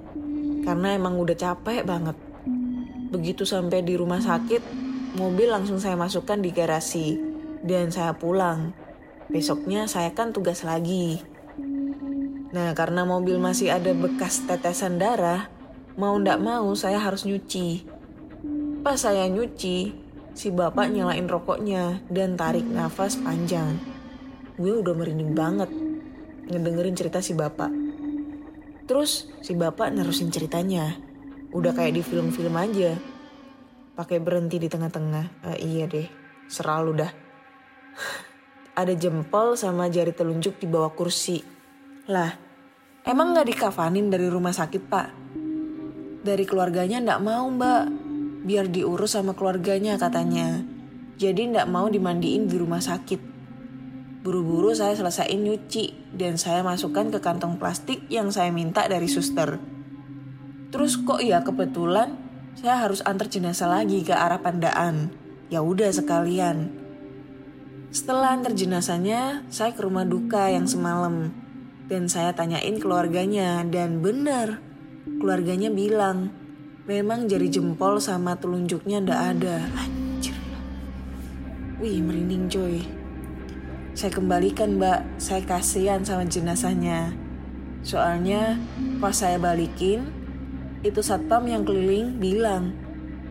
[0.65, 2.17] Karena emang udah capek banget.
[3.13, 4.63] Begitu sampai di rumah sakit,
[5.21, 7.21] mobil langsung saya masukkan di garasi.
[7.61, 8.73] Dan saya pulang.
[9.29, 11.21] Besoknya saya kan tugas lagi.
[12.53, 15.49] Nah, karena mobil masih ada bekas tetesan darah,
[15.97, 17.85] mau ndak mau saya harus nyuci.
[18.83, 19.95] Pas saya nyuci,
[20.35, 23.79] si bapak nyalain rokoknya dan tarik nafas panjang.
[24.59, 25.71] Gue udah merinding banget
[26.51, 27.71] ngedengerin cerita si bapak.
[28.91, 30.99] Terus si bapak nerusin ceritanya.
[31.55, 32.99] Udah kayak di film-film aja.
[33.95, 35.47] Pakai berhenti di tengah-tengah.
[35.47, 36.11] Uh, iya deh,
[36.51, 37.13] seralu dah.
[38.83, 41.39] ada jempol sama jari telunjuk di bawah kursi.
[42.11, 42.35] Lah,
[43.07, 45.09] emang gak dikafanin dari rumah sakit pak?
[46.27, 48.02] Dari keluarganya ndak mau mbak,
[48.43, 50.63] biar diurus sama keluarganya katanya.
[51.17, 53.33] Jadi ndak mau dimandiin di rumah sakit.
[54.23, 59.59] Buru-buru saya selesaiin nyuci dan saya masukkan ke kantong plastik yang saya minta dari suster.
[60.71, 62.19] Terus kok ya kebetulan
[62.59, 65.11] saya harus antar jenazah lagi ke arah Pandaan.
[65.51, 66.71] Ya udah sekalian.
[67.93, 71.29] Setelah antar jenazahnya, saya ke rumah duka yang semalam.
[71.93, 74.65] Dan saya tanyain keluarganya dan benar
[75.21, 76.33] keluarganya bilang
[76.83, 79.57] memang jari jempol sama telunjuknya ndak ada.
[79.79, 80.35] Anjir.
[81.79, 82.83] Wih merinding coy.
[83.95, 87.15] Saya kembalikan mbak, saya kasihan sama jenazahnya.
[87.87, 88.59] Soalnya
[88.99, 90.11] pas saya balikin,
[90.83, 92.75] itu satpam yang keliling bilang,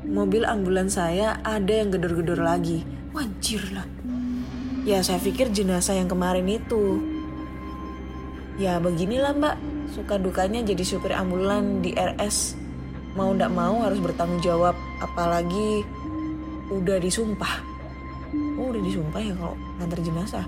[0.07, 2.87] mobil ambulans saya ada yang gedor-gedor lagi.
[3.11, 3.87] Wajir lah.
[4.87, 7.03] Ya saya pikir jenazah yang kemarin itu.
[8.55, 9.55] Ya beginilah mbak,
[9.91, 12.60] suka dukanya jadi supir ambulan di RS.
[13.11, 15.83] Mau ndak mau harus bertanggung jawab, apalagi
[16.71, 17.59] udah disumpah.
[18.55, 20.45] Oh udah disumpah ya kalau nganter jenazah.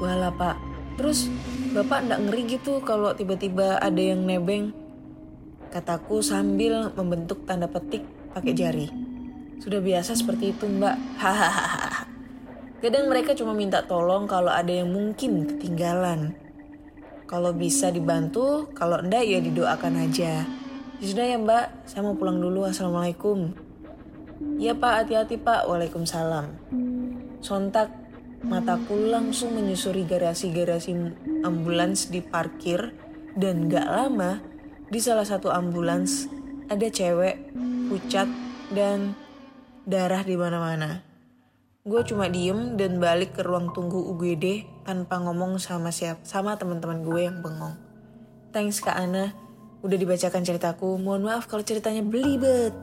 [0.00, 0.56] Walah pak,
[0.96, 1.28] terus
[1.76, 4.72] bapak ndak ngeri gitu kalau tiba-tiba ada yang nebeng?
[5.68, 8.88] Kataku sambil membentuk tanda petik pakai jari.
[9.60, 10.96] Sudah biasa seperti itu mbak.
[11.20, 12.08] Hahaha.
[12.84, 16.36] Kadang mereka cuma minta tolong kalau ada yang mungkin ketinggalan.
[17.26, 20.46] Kalau bisa dibantu, kalau enggak ya didoakan aja.
[20.96, 22.64] Sudah ya mbak, saya mau pulang dulu.
[22.64, 23.52] Assalamualaikum.
[24.56, 25.68] Ya pak, hati-hati pak.
[25.68, 26.56] Waalaikumsalam.
[27.44, 27.92] Sontak
[28.40, 30.96] mataku langsung menyusuri garasi-garasi
[31.44, 32.96] ambulans di parkir
[33.36, 34.40] dan gak lama
[34.88, 36.32] di salah satu ambulans
[36.72, 37.52] ada cewek
[37.92, 38.28] pucat
[38.72, 39.12] dan
[39.84, 41.04] darah di mana-mana.
[41.86, 47.04] Gue cuma diem dan balik ke ruang tunggu UGD tanpa ngomong sama siap sama teman-teman
[47.04, 47.78] gue yang bengong.
[48.50, 49.36] Thanks Kak Ana,
[49.86, 50.98] udah dibacakan ceritaku.
[50.98, 52.74] Mohon maaf kalau ceritanya belibet.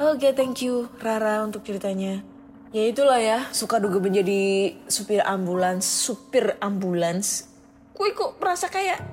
[0.00, 2.24] Oke, okay, thank you Rara untuk ceritanya.
[2.72, 7.46] Ya itulah ya, suka duga menjadi supir ambulans, supir ambulans.
[7.92, 9.04] Gue kok merasa kayak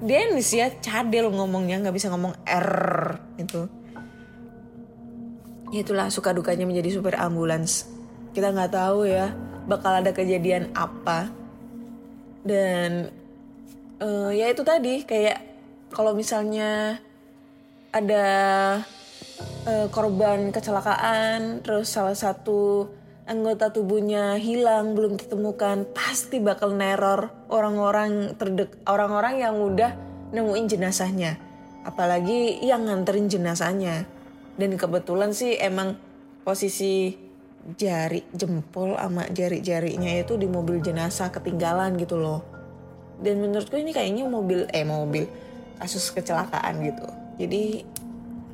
[0.00, 3.68] Dennis ya, cadel ngomongnya, nggak bisa ngomong R itu.
[5.70, 7.96] Ya itulah suka dukanya menjadi supir ambulans
[8.36, 9.32] kita nggak tahu ya
[9.64, 11.32] bakal ada kejadian apa
[12.44, 13.08] dan
[13.96, 15.40] uh, ya itu tadi kayak
[15.96, 17.00] kalau misalnya
[17.88, 18.26] ada
[19.64, 22.92] uh, korban kecelakaan terus salah satu
[23.24, 29.96] anggota tubuhnya hilang belum ditemukan pasti bakal neror orang-orang terdek orang-orang yang udah
[30.36, 31.40] nemuin jenazahnya.
[31.88, 34.04] Apalagi yang nganterin jenazahnya.
[34.56, 35.96] Dan kebetulan sih emang
[36.44, 37.16] posisi
[37.76, 42.44] jari jempol sama jari-jarinya itu di mobil jenazah ketinggalan gitu loh.
[43.16, 45.45] Dan menurutku ini kayaknya mobil eh mobil
[45.80, 47.06] kasus kecelakaan gitu.
[47.36, 47.84] Jadi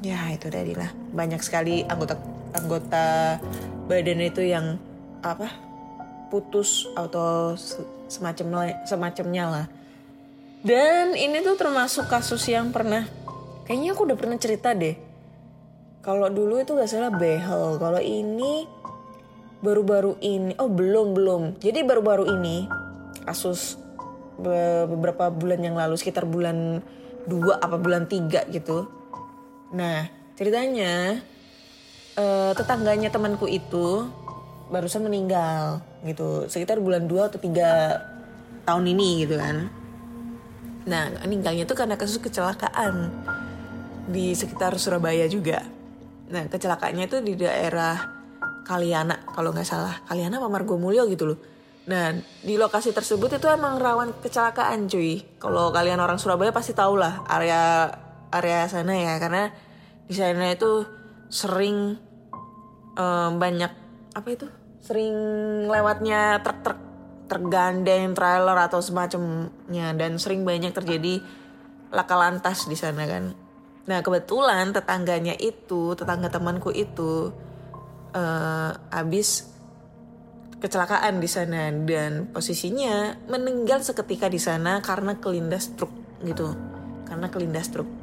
[0.02, 2.18] ya itu tadi lah banyak sekali anggota
[2.52, 3.38] anggota
[3.86, 4.76] badan itu yang
[5.22, 5.46] apa
[6.28, 7.54] putus atau
[8.10, 9.66] semacam semacamnya lah.
[10.62, 13.06] Dan ini tuh termasuk kasus yang pernah
[13.66, 14.94] kayaknya aku udah pernah cerita deh.
[16.02, 18.66] Kalau dulu itu gak salah behel, kalau ini
[19.62, 22.66] baru-baru ini oh belum belum jadi baru-baru ini
[23.22, 23.78] kasus
[24.42, 26.82] beberapa bulan yang lalu sekitar bulan
[27.26, 29.02] dua apa bulan tiga gitu
[29.72, 30.04] Nah
[30.36, 31.16] ceritanya
[32.16, 34.06] eh, tetangganya temanku itu
[34.68, 39.68] barusan meninggal gitu sekitar bulan 2 atau 3 tahun ini gitu kan.
[40.88, 43.12] Nah meninggalnya itu karena kasus kecelakaan
[44.08, 45.64] di sekitar Surabaya juga.
[46.32, 47.96] Nah kecelakaannya itu di daerah
[48.62, 51.38] Kaliana kalau nggak salah Kaliana apa Margomulyo gitu loh.
[51.82, 55.22] Nah di lokasi tersebut itu emang rawan kecelakaan cuy.
[55.42, 57.90] Kalau kalian orang Surabaya pasti tahu lah area
[58.30, 59.50] area sana ya karena
[60.06, 60.86] di sana itu
[61.32, 61.98] sering
[62.94, 63.72] um, banyak
[64.12, 64.46] apa itu
[64.82, 65.14] sering
[65.66, 66.78] lewatnya truk-truk
[67.30, 71.24] tergandeng trailer atau semacamnya dan sering banyak terjadi
[71.88, 73.32] laka lantas di sana kan.
[73.88, 77.32] Nah kebetulan tetangganya itu tetangga temanku itu
[78.12, 79.51] uh, habis
[80.62, 85.90] kecelakaan di sana dan posisinya meninggal seketika di sana karena kelindas truk
[86.22, 86.54] gitu.
[87.04, 88.02] Karena kelindas truk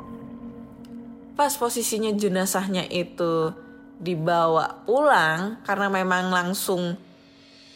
[1.40, 3.56] pas posisinya jenazahnya itu
[3.96, 7.00] dibawa pulang karena memang langsung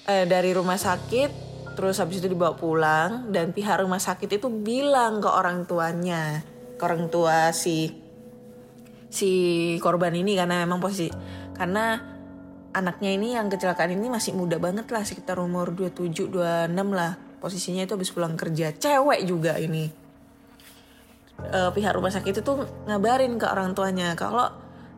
[0.04, 1.32] eh, dari rumah sakit
[1.72, 6.44] terus habis itu dibawa pulang dan pihak rumah sakit itu bilang ke orang tuanya
[6.76, 7.88] ke orang tua si
[9.08, 9.32] si
[9.80, 11.08] korban ini karena memang posisi
[11.56, 12.13] karena
[12.74, 17.16] anaknya ini yang kecelakaan ini masih muda banget lah sekitar umur 27 26 lah.
[17.40, 18.74] Posisinya itu habis pulang kerja.
[18.74, 19.88] Cewek juga ini.
[21.44, 22.52] Uh, pihak rumah sakit itu
[22.88, 24.48] ngabarin ke orang tuanya kalau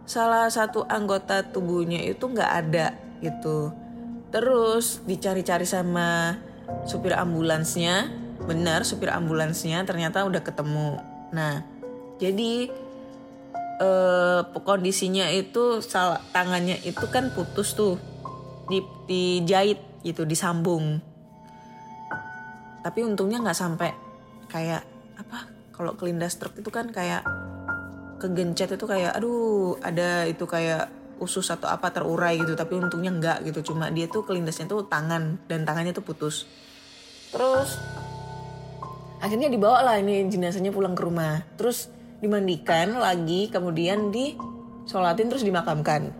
[0.05, 3.73] salah satu anggota tubuhnya itu nggak ada gitu.
[4.29, 6.39] Terus dicari-cari sama
[6.87, 8.09] supir ambulansnya.
[8.45, 11.01] Benar supir ambulansnya ternyata udah ketemu.
[11.33, 11.65] Nah
[12.21, 12.69] jadi
[13.79, 17.99] eh, kondisinya itu salah tangannya itu kan putus tuh.
[18.65, 21.01] Di dijahit gitu disambung.
[22.81, 23.91] Tapi untungnya nggak sampai
[24.49, 24.85] kayak
[25.17, 27.25] apa kalau kelindas truk itu kan kayak
[28.21, 32.53] kegencet itu kayak aduh ada itu kayak usus atau apa terurai gitu.
[32.53, 36.45] Tapi untungnya enggak gitu cuma dia tuh kelindasnya tuh tangan dan tangannya tuh putus.
[37.33, 37.77] Terus
[39.21, 41.41] akhirnya dibawa lah ini jenazahnya pulang ke rumah.
[41.57, 46.11] Terus dimandikan lagi kemudian disolatin terus dimakamkan.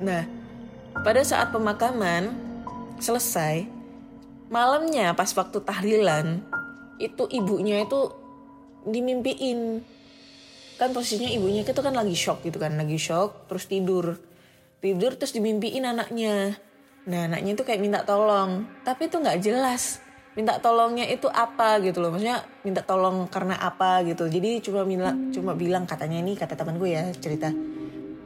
[0.00, 0.24] Nah
[1.04, 2.34] pada saat pemakaman
[2.98, 3.68] selesai
[4.48, 6.42] malamnya pas waktu tahlilan
[6.98, 8.10] itu ibunya itu
[8.88, 9.84] dimimpiin.
[10.78, 14.18] Kan posisinya ibunya itu kan lagi shock gitu kan lagi shock terus tidur.
[14.78, 16.54] Tidur terus dimimpiin anaknya.
[17.10, 18.66] Nah anaknya itu kayak minta tolong.
[18.86, 19.98] Tapi itu nggak jelas
[20.38, 22.14] minta tolongnya itu apa gitu loh.
[22.14, 24.30] Maksudnya minta tolong karena apa gitu.
[24.30, 27.50] Jadi cuma bilang cuma bilang katanya ini kata teman gue ya cerita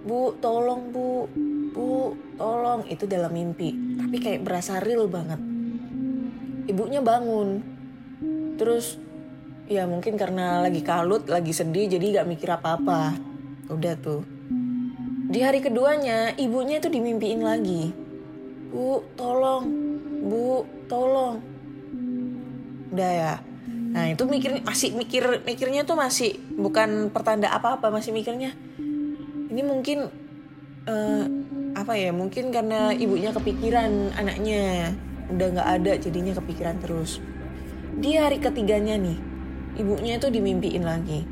[0.05, 1.25] bu tolong bu.
[1.73, 2.85] Bu tolong.
[2.85, 3.73] Itu dalam mimpi.
[3.97, 5.41] Tapi kayak berasa real banget.
[6.69, 7.65] Ibunya bangun.
[8.61, 9.01] Terus
[9.73, 13.17] ya mungkin karena lagi kalut lagi sedih jadi gak mikir apa-apa.
[13.73, 14.21] Udah tuh.
[15.33, 17.89] Di hari keduanya ibunya itu dimimpiin lagi.
[18.69, 19.65] Bu tolong.
[20.29, 21.51] Bu tolong
[22.93, 23.34] udah ya.
[23.93, 28.57] Nah itu mikir masih mikir mikirnya tuh masih bukan pertanda apa apa masih mikirnya
[29.53, 30.09] ini mungkin
[30.88, 31.24] uh,
[31.76, 34.97] apa ya mungkin karena ibunya kepikiran anaknya
[35.28, 37.20] udah nggak ada jadinya kepikiran terus.
[37.93, 39.18] Di hari ketiganya nih
[39.76, 41.24] ibunya itu dimimpiin lagi.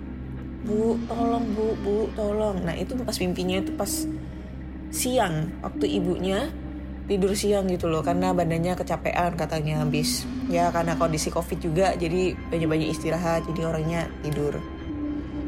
[0.61, 2.61] Bu tolong bu bu tolong.
[2.61, 3.89] Nah itu pas mimpinya itu pas
[4.93, 6.53] siang waktu ibunya
[7.11, 10.23] tidur siang gitu loh karena badannya kecapean katanya habis.
[10.47, 14.63] Ya karena kondisi covid juga jadi banyak-banyak istirahat jadi orangnya tidur.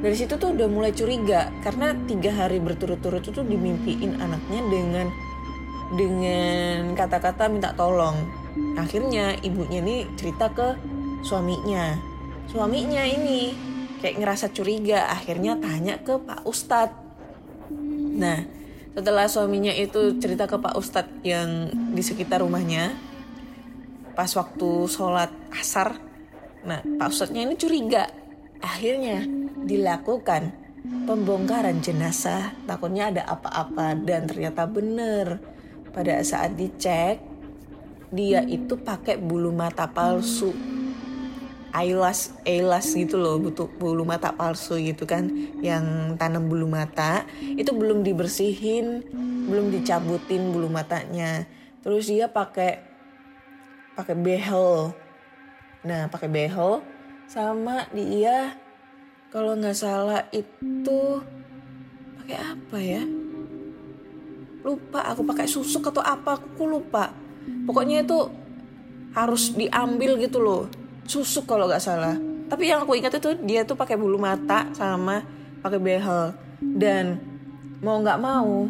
[0.02, 5.06] Dari situ tuh udah mulai curiga karena tiga hari berturut-turut itu dimimpiin anaknya dengan
[5.94, 8.18] dengan kata-kata minta tolong.
[8.74, 10.74] Akhirnya ibunya ini cerita ke
[11.22, 11.94] suaminya.
[12.50, 13.54] Suaminya ini
[14.02, 16.98] kayak ngerasa curiga akhirnya tanya ke Pak Ustadz.
[18.18, 18.61] Nah
[18.93, 22.93] setelah suaminya itu cerita ke Pak Ustadz yang di sekitar rumahnya
[24.12, 25.97] pas waktu sholat asar
[26.62, 28.07] nah Pak Ustadznya ini curiga.
[28.62, 29.26] Akhirnya
[29.66, 30.55] dilakukan
[31.11, 32.55] pembongkaran jenazah.
[32.62, 35.43] Takutnya ada apa-apa dan ternyata bener.
[35.90, 37.18] Pada saat dicek
[38.14, 40.55] dia itu pakai bulu mata palsu
[41.72, 45.28] eyelash eyelash gitu loh butuh bulu mata palsu gitu kan
[45.64, 47.24] yang tanam bulu mata.
[47.40, 49.08] Itu belum dibersihin
[49.48, 51.48] belum dicabutin bulu matanya.
[51.82, 52.84] Terus dia pakai
[53.96, 54.92] pakai behel.
[55.82, 56.84] Nah pakai behel
[57.26, 58.54] sama dia
[59.32, 61.24] kalau nggak salah itu
[62.20, 63.02] pakai apa ya?
[64.62, 67.10] Lupa aku pakai susuk atau apa aku lupa.
[67.66, 68.30] Pokoknya itu
[69.12, 72.16] harus diambil gitu loh susuk kalau nggak salah.
[72.48, 75.24] Tapi yang aku ingat itu dia tuh pakai bulu mata sama
[75.64, 76.36] pakai behel.
[76.61, 77.18] Dan
[77.80, 78.68] mau nggak mau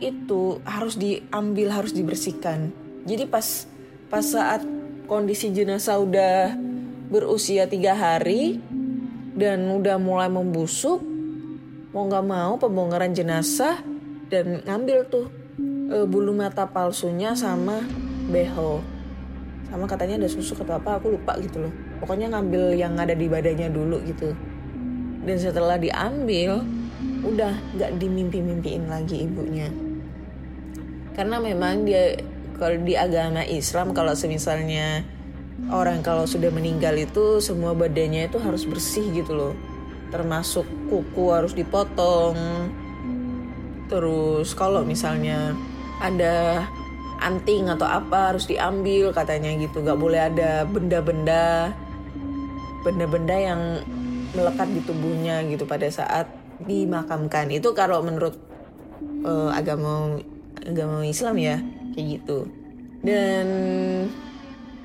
[0.00, 2.72] itu harus diambil harus dibersihkan.
[3.04, 3.68] Jadi pas
[4.08, 4.64] pas saat
[5.06, 6.54] kondisi jenazah udah
[7.10, 8.62] berusia tiga hari
[9.34, 11.02] dan udah mulai membusuk
[11.90, 13.82] mau nggak mau pembongkaran jenazah
[14.30, 15.26] dan ngambil tuh
[15.90, 17.82] e, bulu mata palsunya sama
[18.30, 18.78] beho
[19.68, 21.72] sama katanya ada susu atau apa aku lupa gitu loh.
[22.00, 24.32] Pokoknya ngambil yang ada di badannya dulu gitu.
[25.26, 26.64] Dan setelah diambil
[27.20, 29.68] udah nggak dimimpi-mimpiin lagi ibunya.
[31.12, 32.16] Karena memang dia
[32.56, 35.04] kalau di agama Islam kalau semisalnya
[35.68, 39.54] orang kalau sudah meninggal itu semua badannya itu harus bersih gitu loh.
[40.08, 42.36] Termasuk kuku harus dipotong.
[43.86, 45.54] Terus kalau misalnya
[46.00, 46.66] ada
[47.20, 49.84] anting atau apa harus diambil katanya gitu.
[49.84, 51.72] Nggak boleh ada benda-benda
[52.80, 53.60] benda-benda yang
[54.32, 56.26] melekat di tubuhnya gitu pada saat
[56.64, 57.52] dimakamkan.
[57.52, 58.36] Itu kalau menurut
[59.24, 60.20] uh, agama
[60.64, 61.56] agama Islam ya
[61.92, 62.48] kayak gitu.
[63.00, 63.46] Dan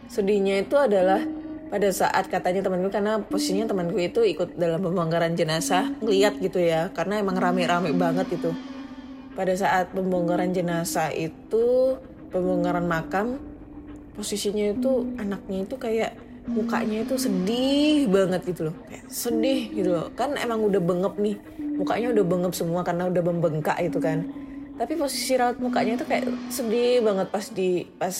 [0.07, 1.19] sedihnya itu adalah
[1.65, 6.91] pada saat katanya temanku karena posisinya temanku itu ikut dalam pembongkaran jenazah ngeliat gitu ya.
[6.95, 8.55] Karena emang rame-rame banget itu
[9.35, 11.99] pada saat pembongkaran jenazah itu
[12.29, 13.37] pembongkaran makam
[14.15, 16.11] posisinya itu anaknya itu kayak
[16.45, 18.75] mukanya itu sedih banget gitu loh.
[18.87, 20.07] Kayak sedih gitu loh.
[20.13, 21.35] Kan emang udah bengep nih.
[21.75, 24.29] Mukanya udah bengep semua karena udah membengkak itu kan.
[24.75, 28.15] Tapi posisi raut mukanya itu kayak sedih banget pas di pas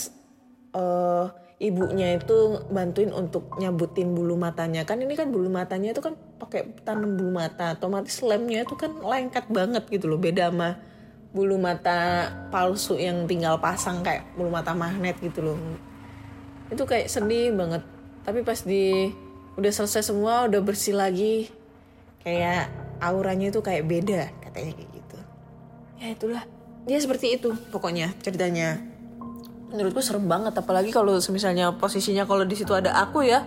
[0.76, 1.28] uh,
[1.60, 4.84] ibunya itu bantuin untuk nyabutin bulu matanya.
[4.84, 7.76] Kan ini kan bulu matanya itu kan pakai tanam bulu mata.
[7.78, 10.20] Otomatis lemnya itu kan lengket banget gitu loh.
[10.20, 10.80] Beda sama
[11.36, 15.60] bulu mata palsu yang tinggal pasang kayak bulu mata magnet gitu loh.
[16.72, 17.84] Itu kayak sedih banget.
[18.24, 19.12] Tapi pas di
[19.60, 21.52] udah selesai semua udah bersih lagi
[22.24, 22.72] kayak
[23.04, 25.18] auranya itu kayak beda katanya kayak gitu.
[26.00, 26.44] Ya itulah.
[26.88, 28.80] Dia seperti itu pokoknya ceritanya.
[29.76, 33.44] Menurutku serem banget apalagi kalau misalnya posisinya kalau di situ ada aku ya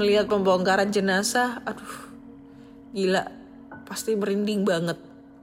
[0.00, 2.08] melihat pembongkaran jenazah aduh
[2.96, 3.28] gila.
[3.84, 4.96] Pasti merinding banget.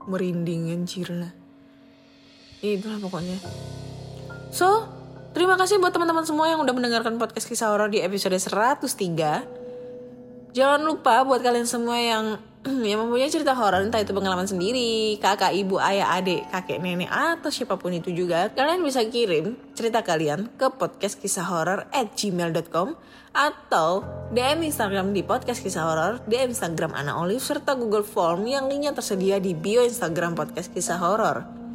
[0.06, 1.35] Merinding anjir lah
[2.64, 3.40] itulah pokoknya
[4.52, 4.96] so
[5.36, 10.56] Terima kasih buat teman-teman semua yang udah mendengarkan podcast kisah horor di episode 103.
[10.56, 12.40] Jangan lupa buat kalian semua yang
[12.88, 17.52] yang mempunyai cerita horor entah itu pengalaman sendiri, kakak, ibu, ayah, adik, kakek, nenek atau
[17.52, 22.96] siapa pun itu juga, kalian bisa kirim cerita kalian ke podcast kisah horor at gmail.com
[23.36, 28.72] atau DM Instagram di podcast kisah horor, DM Instagram Ana Olive serta Google Form yang
[28.72, 31.65] linknya tersedia di bio Instagram podcast kisah horor.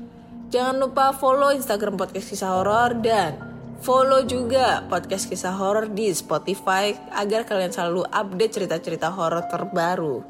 [0.52, 3.40] Jangan lupa follow Instagram podcast kisah horor dan
[3.82, 10.22] Follow juga podcast kisah horor di Spotify agar kalian selalu update cerita-cerita horor terbaru.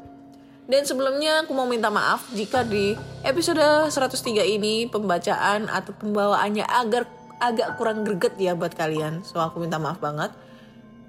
[0.64, 2.96] Dan sebelumnya aku mau minta maaf jika di
[3.26, 7.04] episode 103 ini pembacaan atau pembawaannya agar
[7.42, 9.26] agak kurang greget ya buat kalian.
[9.26, 10.32] So aku minta maaf banget.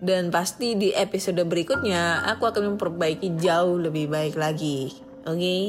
[0.04, 4.92] Dan pasti di episode berikutnya aku akan memperbaiki jauh lebih baik lagi.
[5.24, 5.38] Oke?
[5.38, 5.64] Okay?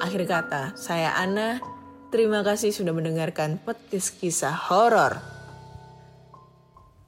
[0.00, 1.75] Akhir kata, saya Ana.
[2.16, 5.20] Terima kasih sudah mendengarkan podcast kisah horor.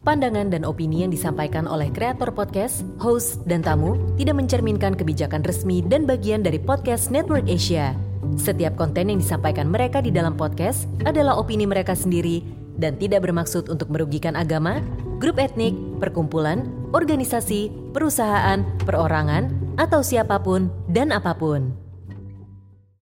[0.04, 5.80] Pandangan dan opini yang disampaikan oleh kreator podcast, host, dan tamu tidak mencerminkan kebijakan resmi
[5.80, 7.96] dan bagian dari podcast Network Asia.
[8.36, 12.44] Setiap konten yang disampaikan mereka di dalam podcast adalah opini mereka sendiri
[12.76, 14.84] dan tidak bermaksud untuk merugikan agama,
[15.16, 15.72] grup etnik,
[16.04, 21.87] perkumpulan, organisasi, perusahaan, perorangan, atau siapa pun dan apa pun.